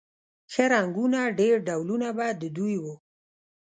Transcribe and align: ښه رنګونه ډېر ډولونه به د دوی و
ښه 0.51 0.63
رنګونه 0.73 1.19
ډېر 1.39 1.55
ډولونه 1.67 2.07
به 2.17 2.27
د 2.41 2.43
دوی 2.57 2.75
و 2.83 2.85